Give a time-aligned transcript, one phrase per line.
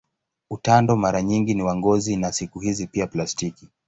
[0.49, 3.69] Utando mara nyingi ni wa ngozi na siku hizi pia plastiki.